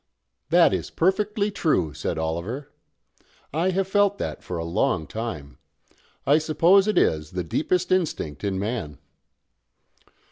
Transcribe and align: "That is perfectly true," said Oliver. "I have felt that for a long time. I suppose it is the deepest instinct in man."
"That 0.49 0.73
is 0.73 0.89
perfectly 0.89 1.51
true," 1.51 1.93
said 1.93 2.17
Oliver. 2.17 2.71
"I 3.53 3.69
have 3.69 3.87
felt 3.87 4.17
that 4.17 4.41
for 4.41 4.57
a 4.57 4.65
long 4.65 5.05
time. 5.05 5.59
I 6.25 6.39
suppose 6.39 6.87
it 6.87 6.97
is 6.97 7.33
the 7.33 7.43
deepest 7.43 7.91
instinct 7.91 8.43
in 8.43 8.57
man." 8.57 8.97